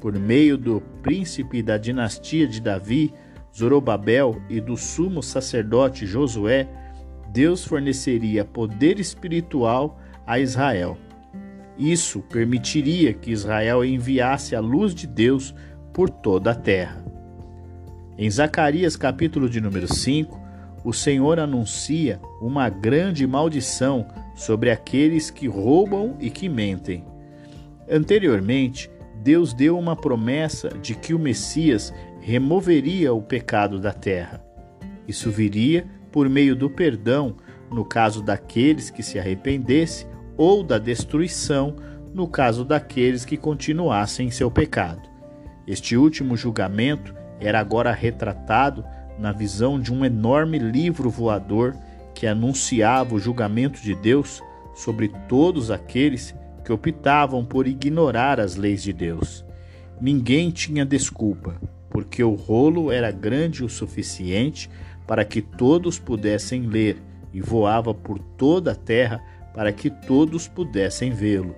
Por 0.00 0.16
meio 0.16 0.56
do 0.56 0.80
príncipe 1.02 1.64
da 1.64 1.76
dinastia 1.76 2.46
de 2.46 2.60
Davi, 2.60 3.12
Zorobabel, 3.54 4.40
e 4.48 4.60
do 4.60 4.76
sumo 4.76 5.22
sacerdote 5.22 6.06
Josué, 6.06 6.68
Deus 7.30 7.64
forneceria 7.64 8.44
poder 8.44 8.98
espiritual 8.98 9.98
a 10.26 10.38
Israel. 10.38 10.96
Isso 11.78 12.20
permitiria 12.20 13.12
que 13.12 13.30
Israel 13.30 13.84
enviasse 13.84 14.54
a 14.54 14.60
luz 14.60 14.94
de 14.94 15.06
Deus 15.06 15.54
por 15.92 16.08
toda 16.08 16.52
a 16.52 16.54
terra. 16.54 17.04
Em 18.16 18.30
Zacarias 18.30 18.96
capítulo 18.96 19.48
de 19.48 19.60
número 19.60 19.92
5, 19.92 20.40
o 20.84 20.92
Senhor 20.92 21.38
anuncia 21.38 22.20
uma 22.40 22.68
grande 22.68 23.26
maldição 23.26 24.06
sobre 24.34 24.70
aqueles 24.70 25.30
que 25.30 25.46
roubam 25.46 26.16
e 26.20 26.28
que 26.28 26.48
mentem. 26.48 27.04
Anteriormente, 27.90 28.90
Deus 29.22 29.54
deu 29.54 29.78
uma 29.78 29.94
promessa 29.94 30.68
de 30.68 30.94
que 30.94 31.14
o 31.14 31.18
Messias 31.18 31.92
removeria 32.22 33.12
o 33.12 33.20
pecado 33.20 33.80
da 33.80 33.92
terra. 33.92 34.40
Isso 35.08 35.28
viria 35.28 35.84
por 36.12 36.28
meio 36.28 36.54
do 36.54 36.70
perdão, 36.70 37.36
no 37.68 37.84
caso 37.84 38.22
daqueles 38.22 38.90
que 38.90 39.02
se 39.02 39.18
arrependessem, 39.18 40.06
ou 40.36 40.62
da 40.62 40.78
destruição, 40.78 41.74
no 42.14 42.28
caso 42.28 42.64
daqueles 42.64 43.24
que 43.24 43.36
continuassem 43.36 44.28
em 44.28 44.30
seu 44.30 44.50
pecado. 44.50 45.02
Este 45.66 45.96
último 45.96 46.36
julgamento 46.36 47.12
era 47.40 47.58
agora 47.58 47.92
retratado 47.92 48.84
na 49.18 49.32
visão 49.32 49.80
de 49.80 49.92
um 49.92 50.04
enorme 50.04 50.58
livro 50.58 51.10
voador 51.10 51.74
que 52.14 52.26
anunciava 52.26 53.16
o 53.16 53.18
julgamento 53.18 53.80
de 53.82 53.94
Deus 53.96 54.40
sobre 54.74 55.08
todos 55.28 55.70
aqueles 55.70 56.34
que 56.64 56.72
optavam 56.72 57.44
por 57.44 57.66
ignorar 57.66 58.38
as 58.38 58.54
leis 58.54 58.82
de 58.82 58.92
Deus. 58.92 59.44
Ninguém 60.00 60.50
tinha 60.50 60.84
desculpa, 60.84 61.60
porque 61.92 62.24
o 62.24 62.34
rolo 62.34 62.90
era 62.90 63.10
grande 63.10 63.62
o 63.62 63.68
suficiente 63.68 64.70
para 65.06 65.26
que 65.26 65.42
todos 65.42 65.98
pudessem 65.98 66.66
ler 66.66 66.96
e 67.34 67.40
voava 67.40 67.92
por 67.92 68.18
toda 68.18 68.72
a 68.72 68.74
terra 68.74 69.22
para 69.52 69.70
que 69.70 69.90
todos 69.90 70.48
pudessem 70.48 71.10
vê-lo. 71.10 71.54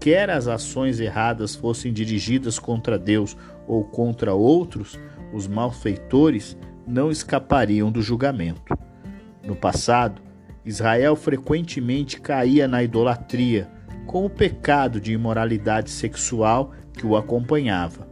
Quer 0.00 0.28
as 0.28 0.48
ações 0.48 0.98
erradas 0.98 1.54
fossem 1.54 1.92
dirigidas 1.92 2.58
contra 2.58 2.98
Deus 2.98 3.36
ou 3.64 3.84
contra 3.84 4.34
outros, 4.34 4.98
os 5.32 5.46
malfeitores 5.46 6.56
não 6.84 7.08
escapariam 7.08 7.92
do 7.92 8.02
julgamento. 8.02 8.76
No 9.44 9.54
passado, 9.54 10.20
Israel 10.64 11.14
frequentemente 11.14 12.20
caía 12.20 12.66
na 12.66 12.82
idolatria, 12.82 13.70
com 14.04 14.24
o 14.24 14.30
pecado 14.30 15.00
de 15.00 15.12
imoralidade 15.12 15.90
sexual 15.90 16.72
que 16.92 17.06
o 17.06 17.16
acompanhava. 17.16 18.08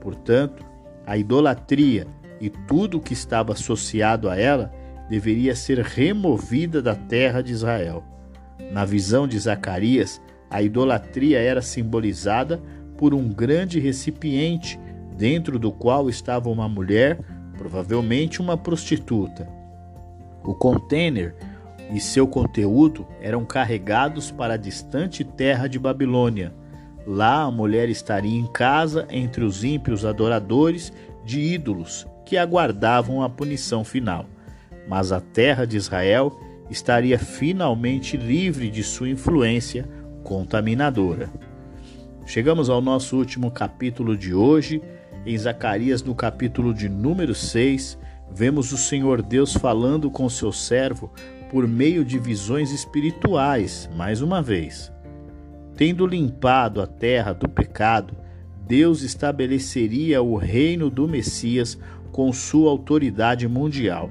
Portanto, 0.00 0.69
a 1.10 1.16
idolatria 1.16 2.06
e 2.40 2.48
tudo 2.48 2.98
o 2.98 3.00
que 3.00 3.14
estava 3.14 3.52
associado 3.52 4.30
a 4.30 4.36
ela 4.36 4.72
deveria 5.08 5.56
ser 5.56 5.80
removida 5.80 6.80
da 6.80 6.94
terra 6.94 7.42
de 7.42 7.50
Israel. 7.50 8.04
Na 8.70 8.84
visão 8.84 9.26
de 9.26 9.36
Zacarias, 9.36 10.22
a 10.48 10.62
idolatria 10.62 11.40
era 11.40 11.60
simbolizada 11.60 12.62
por 12.96 13.12
um 13.12 13.28
grande 13.28 13.80
recipiente 13.80 14.78
dentro 15.16 15.58
do 15.58 15.72
qual 15.72 16.08
estava 16.08 16.48
uma 16.48 16.68
mulher 16.68 17.18
provavelmente 17.58 18.40
uma 18.40 18.56
prostituta. 18.56 19.48
O 20.44 20.54
container 20.54 21.34
e 21.92 21.98
seu 21.98 22.24
conteúdo 22.24 23.04
eram 23.20 23.44
carregados 23.44 24.30
para 24.30 24.54
a 24.54 24.56
distante 24.56 25.24
terra 25.24 25.66
de 25.66 25.76
Babilônia. 25.76 26.54
Lá 27.06 27.42
a 27.42 27.50
mulher 27.50 27.88
estaria 27.88 28.38
em 28.38 28.46
casa 28.46 29.06
entre 29.10 29.44
os 29.44 29.64
ímpios 29.64 30.04
adoradores 30.04 30.92
de 31.24 31.40
ídolos 31.40 32.06
que 32.24 32.36
aguardavam 32.36 33.22
a 33.22 33.28
punição 33.28 33.84
final. 33.84 34.26
Mas 34.88 35.12
a 35.12 35.20
terra 35.20 35.66
de 35.66 35.76
Israel 35.76 36.38
estaria 36.70 37.18
finalmente 37.18 38.16
livre 38.16 38.70
de 38.70 38.82
sua 38.82 39.08
influência 39.08 39.88
contaminadora. 40.22 41.30
Chegamos 42.26 42.70
ao 42.70 42.80
nosso 42.80 43.16
último 43.16 43.50
capítulo 43.50 44.16
de 44.16 44.34
hoje 44.34 44.80
em 45.26 45.36
Zacarias, 45.36 46.02
no 46.02 46.14
capítulo 46.14 46.72
de 46.72 46.88
número 46.88 47.34
6, 47.34 47.98
vemos 48.32 48.72
o 48.72 48.78
Senhor 48.78 49.20
Deus 49.20 49.52
falando 49.52 50.10
com 50.10 50.28
seu 50.30 50.50
servo 50.50 51.12
por 51.50 51.68
meio 51.68 52.04
de 52.04 52.18
visões 52.18 52.72
espirituais, 52.72 53.90
mais 53.94 54.22
uma 54.22 54.40
vez. 54.40 54.90
Tendo 55.80 56.06
limpado 56.06 56.82
a 56.82 56.86
terra 56.86 57.32
do 57.32 57.48
pecado, 57.48 58.14
Deus 58.66 59.00
estabeleceria 59.00 60.20
o 60.20 60.36
reino 60.36 60.90
do 60.90 61.08
Messias 61.08 61.78
com 62.12 62.30
sua 62.34 62.70
autoridade 62.70 63.48
mundial. 63.48 64.10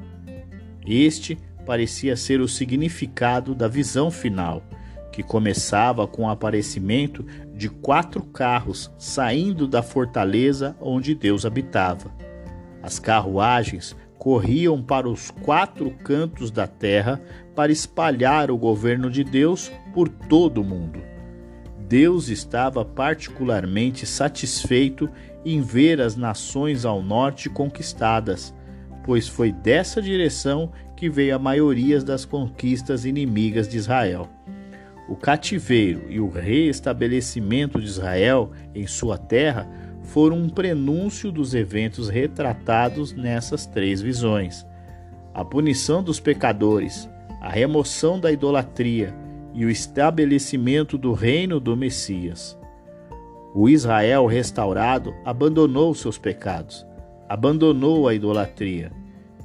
Este 0.84 1.38
parecia 1.68 2.18
ser 2.18 2.42
o 2.42 2.48
significado 2.48 3.54
da 3.54 3.68
visão 3.68 4.10
final 4.10 4.64
que 5.12 5.22
começava 5.22 6.08
com 6.08 6.24
o 6.24 6.30
aparecimento 6.30 7.24
de 7.54 7.70
quatro 7.70 8.24
carros 8.24 8.92
saindo 8.98 9.68
da 9.68 9.84
fortaleza 9.84 10.76
onde 10.82 11.14
Deus 11.14 11.46
habitava. 11.46 12.12
As 12.82 12.98
carruagens 12.98 13.96
corriam 14.18 14.82
para 14.82 15.08
os 15.08 15.30
quatro 15.30 15.92
cantos 16.04 16.50
da 16.50 16.66
terra 16.66 17.22
para 17.56 17.72
espalhar 17.72 18.50
o 18.50 18.58
governo 18.58 19.12
de 19.12 19.24
Deus 19.24 19.72
por 19.94 20.10
todo 20.10 20.62
o 20.62 20.64
mundo. 20.64 21.09
Deus 21.90 22.30
estava 22.30 22.86
particularmente 22.86 24.06
satisfeito 24.06 25.10
em 25.44 25.60
ver 25.60 26.00
as 26.00 26.16
nações 26.16 26.86
ao 26.86 27.02
norte 27.02 27.50
conquistadas, 27.50 28.54
pois 29.04 29.28
foi 29.28 29.52
dessa 29.52 30.00
direção 30.00 30.72
que 30.96 31.10
veio 31.10 31.36
a 31.36 31.40
maioria 31.40 32.00
das 32.00 32.26
conquistas 32.26 33.06
inimigas 33.06 33.68
de 33.68 33.78
Israel. 33.78 34.30
O 35.08 35.16
cativeiro 35.16 36.04
e 36.10 36.20
o 36.20 36.30
reestabelecimento 36.30 37.82
de 37.82 37.88
Israel 37.88 38.52
em 38.76 38.86
sua 38.86 39.18
terra 39.18 39.68
foram 40.04 40.38
um 40.38 40.48
prenúncio 40.50 41.32
dos 41.32 41.56
eventos 41.56 42.08
retratados 42.08 43.14
nessas 43.14 43.66
três 43.66 44.00
visões. 44.00 44.64
A 45.34 45.44
punição 45.44 46.04
dos 46.04 46.20
pecadores, 46.20 47.10
a 47.42 47.50
remoção 47.50 48.20
da 48.20 48.32
idolatria 48.32 49.12
e 49.60 49.66
o 49.66 49.70
estabelecimento 49.70 50.98
do 50.98 51.12
reino 51.12 51.60
do 51.60 51.76
Messias. 51.76 52.58
O 53.54 53.68
Israel 53.68 54.26
restaurado 54.26 55.14
abandonou 55.26 55.94
seus 55.94 56.18
pecados, 56.18 56.88
abandonou 57.28 58.08
a 58.08 58.14
idolatria 58.14 58.90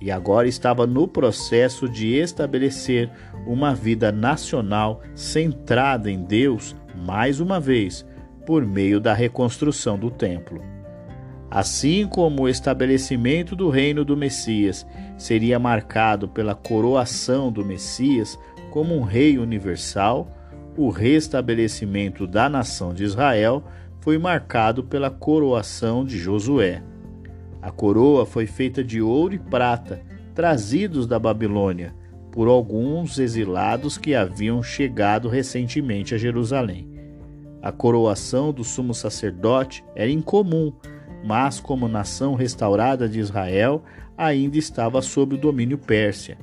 e 0.01 0.13
agora 0.13 0.47
estava 0.47 0.87
no 0.87 1.09
processo 1.09 1.89
de 1.89 2.15
estabelecer 2.15 3.11
uma 3.45 3.75
vida 3.75 4.13
nacional 4.13 5.03
centrada 5.17 6.09
em 6.09 6.23
Deus, 6.23 6.77
mais 6.95 7.41
uma 7.41 7.59
vez, 7.59 8.07
por 8.47 8.65
meio 8.65 9.01
da 9.01 9.15
reconstrução 9.15 9.99
do 9.99 10.13
templo. 10.13 10.63
Assim 11.51 12.07
como 12.07 12.43
o 12.43 12.49
estabelecimento 12.49 13.57
do 13.57 13.69
reino 13.69 14.05
do 14.05 14.17
Messias 14.17 14.87
seria 15.19 15.59
marcado 15.59 16.29
pela 16.29 16.55
coroação 16.55 17.51
do 17.51 17.65
Messias 17.65 18.39
como 18.75 18.97
um 18.97 19.03
rei 19.03 19.39
universal, 19.39 20.37
o 20.77 20.89
restabelecimento 20.89 22.27
da 22.27 22.49
nação 22.49 22.93
de 22.93 23.05
Israel 23.05 23.63
foi 24.01 24.19
marcado 24.19 24.83
pela 24.83 25.13
coroação 25.13 26.05
de 26.05 26.19
Josué. 26.19 26.83
A 27.63 27.71
coroa 27.71 28.27
foi 28.27 28.49
feita 28.49 28.83
de 28.83 29.01
ouro 29.01 29.33
e 29.33 29.39
prata, 29.39 30.03
trazidos 30.35 31.07
da 31.07 31.21
Babilônia, 31.21 31.95
por 32.33 32.49
alguns 32.49 33.17
exilados 33.21 33.97
que 33.97 34.13
haviam 34.13 34.61
chegado 34.61 35.29
recentemente 35.29 36.13
a 36.13 36.19
Jerusalém. 36.19 36.91
A 37.63 37.71
coroação 37.71 38.53
do 38.53 38.65
sumo 38.65 38.93
sacerdote 38.93 39.85
era 39.95 40.11
incomum, 40.11 40.73
mas, 41.25 41.61
como 41.61 41.87
nação 41.87 42.35
restaurada 42.35 43.09
de 43.09 43.21
Israel, 43.21 43.85
ainda 44.19 44.59
estava 44.59 45.01
sob 45.01 45.37
o 45.37 45.39
domínio 45.39 45.79
pérsia. 45.79 46.37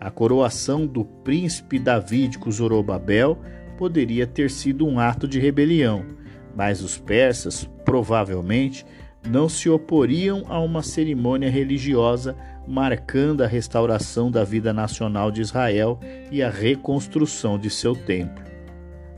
A 0.00 0.10
coroação 0.10 0.86
do 0.86 1.04
príncipe 1.04 1.78
davídico 1.78 2.50
Zorobabel 2.50 3.38
poderia 3.78 4.26
ter 4.26 4.50
sido 4.50 4.86
um 4.86 4.98
ato 4.98 5.26
de 5.26 5.38
rebelião, 5.38 6.04
mas 6.54 6.82
os 6.82 6.98
persas, 6.98 7.68
provavelmente, 7.84 8.84
não 9.26 9.48
se 9.48 9.68
oporiam 9.68 10.44
a 10.48 10.60
uma 10.60 10.82
cerimônia 10.82 11.50
religiosa 11.50 12.36
marcando 12.66 13.42
a 13.42 13.46
restauração 13.46 14.30
da 14.30 14.44
vida 14.44 14.72
nacional 14.72 15.30
de 15.30 15.40
Israel 15.40 15.98
e 16.30 16.42
a 16.42 16.50
reconstrução 16.50 17.58
de 17.58 17.70
seu 17.70 17.94
templo. 17.94 18.44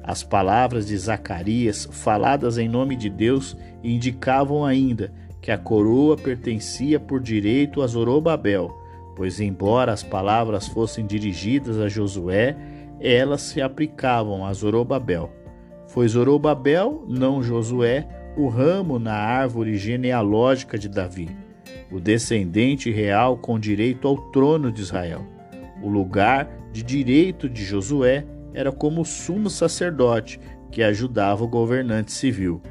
As 0.02 0.22
palavras 0.22 0.86
de 0.86 0.96
Zacarias, 0.96 1.88
faladas 1.90 2.56
em 2.56 2.68
nome 2.68 2.96
de 2.96 3.10
Deus, 3.10 3.56
indicavam 3.82 4.64
ainda 4.64 5.12
que 5.40 5.50
a 5.50 5.58
coroa 5.58 6.16
pertencia 6.16 6.98
por 6.98 7.20
direito 7.20 7.82
a 7.82 7.86
Zorobabel, 7.86 8.74
pois, 9.18 9.40
embora 9.40 9.92
as 9.92 10.04
palavras 10.04 10.68
fossem 10.68 11.04
dirigidas 11.04 11.76
a 11.80 11.88
Josué, 11.88 12.56
elas 13.00 13.42
se 13.42 13.60
aplicavam 13.60 14.46
a 14.46 14.52
Zorobabel. 14.52 15.32
Foi 15.88 16.06
Zorobabel, 16.06 17.04
não 17.08 17.42
Josué, 17.42 18.06
o 18.36 18.46
ramo 18.46 18.96
na 18.96 19.14
árvore 19.14 19.76
genealógica 19.76 20.78
de 20.78 20.88
Davi, 20.88 21.28
o 21.90 21.98
descendente 21.98 22.92
real 22.92 23.36
com 23.36 23.58
direito 23.58 24.06
ao 24.06 24.16
trono 24.30 24.70
de 24.70 24.82
Israel. 24.82 25.26
O 25.82 25.88
lugar 25.88 26.48
de 26.72 26.84
direito 26.84 27.48
de 27.48 27.64
Josué 27.64 28.24
era 28.54 28.70
como 28.70 29.04
sumo 29.04 29.50
sacerdote 29.50 30.38
que 30.70 30.80
ajudava 30.80 31.42
o 31.42 31.48
governante 31.48 32.12
civil. 32.12 32.62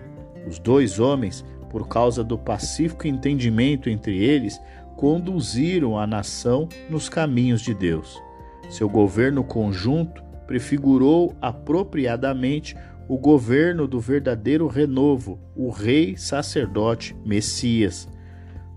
Os 0.47 0.59
dois 0.59 0.97
homens, 0.97 1.43
por 1.69 1.89
causa 1.89 2.23
do 2.23 2.37
pacífico 2.37 3.05
entendimento 3.05 3.89
entre 3.89 4.17
eles, 4.23 4.61
conduziram 4.97 5.97
a 5.97 6.07
nação 6.07 6.67
nos 6.89 7.07
caminhos 7.07 7.61
de 7.61 7.73
Deus. 7.73 8.21
Seu 8.67 8.89
governo 8.89 9.43
conjunto 9.43 10.23
prefigurou 10.47 11.35
apropriadamente 11.39 12.75
o 13.07 13.17
governo 13.17 13.87
do 13.87 13.99
verdadeiro 13.99 14.67
renovo, 14.67 15.39
o 15.55 15.69
rei 15.69 16.17
sacerdote 16.17 17.15
Messias. 17.23 18.09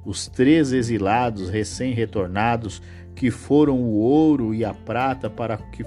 Os 0.04 0.28
três 0.28 0.72
exilados 0.72 1.48
recém-retornados 1.48 2.82
que 3.14 3.30
foram 3.30 3.80
o 3.80 3.96
ouro 3.96 4.54
e 4.54 4.64
a 4.64 4.74
prata 4.74 5.28
para 5.28 5.56
que 5.56 5.84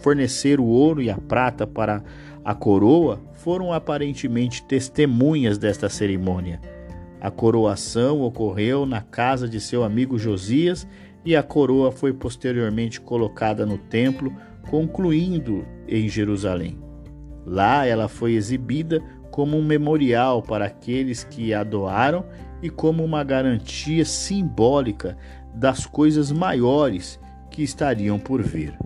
fornecer 0.00 0.58
o 0.58 0.64
ouro 0.64 1.02
e 1.02 1.10
a 1.10 1.16
prata 1.16 1.66
para 1.66 2.02
a 2.44 2.54
coroa 2.54 3.20
foram 3.34 3.72
aparentemente 3.72 4.64
testemunhas 4.64 5.58
desta 5.58 5.88
cerimônia. 5.88 6.60
A 7.20 7.30
coroação 7.30 8.20
ocorreu 8.22 8.84
na 8.84 9.00
casa 9.00 9.48
de 9.48 9.60
seu 9.60 9.82
amigo 9.82 10.18
Josias 10.18 10.86
e 11.24 11.34
a 11.34 11.42
coroa 11.42 11.90
foi 11.90 12.12
posteriormente 12.12 13.00
colocada 13.00 13.66
no 13.66 13.78
templo, 13.78 14.32
concluindo 14.70 15.66
em 15.88 16.08
Jerusalém. 16.08 16.78
Lá 17.44 17.86
ela 17.86 18.08
foi 18.08 18.34
exibida 18.34 19.00
como 19.30 19.56
um 19.56 19.64
memorial 19.64 20.42
para 20.42 20.66
aqueles 20.66 21.24
que 21.24 21.52
a 21.52 21.62
doaram 21.62 22.24
e 22.62 22.70
como 22.70 23.04
uma 23.04 23.22
garantia 23.22 24.04
simbólica 24.04 25.16
das 25.54 25.86
coisas 25.86 26.32
maiores 26.32 27.20
que 27.50 27.62
estariam 27.62 28.18
por 28.18 28.42
vir. 28.42 28.76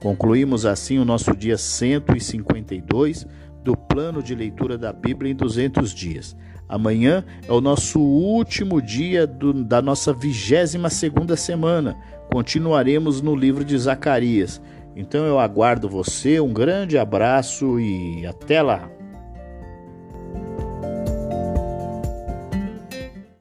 Concluímos 0.00 0.64
assim 0.64 0.98
o 0.98 1.04
nosso 1.04 1.36
dia 1.36 1.58
152 1.58 3.26
do 3.62 3.76
plano 3.76 4.22
de 4.22 4.34
leitura 4.34 4.78
da 4.78 4.92
Bíblia 4.92 5.30
em 5.30 5.34
200 5.34 5.92
dias. 5.92 6.36
Amanhã 6.70 7.24
é 7.48 7.52
o 7.52 7.60
nosso 7.60 8.00
último 8.00 8.80
dia 8.80 9.26
do, 9.26 9.52
da 9.52 9.82
nossa 9.82 10.12
22 10.12 10.92
segunda 10.92 11.34
semana. 11.34 11.96
Continuaremos 12.32 13.20
no 13.20 13.34
livro 13.34 13.64
de 13.64 13.76
Zacarias. 13.76 14.62
Então 14.94 15.26
eu 15.26 15.40
aguardo 15.40 15.88
você, 15.88 16.38
um 16.38 16.52
grande 16.52 16.96
abraço 16.96 17.80
e 17.80 18.24
até 18.24 18.62
lá! 18.62 18.99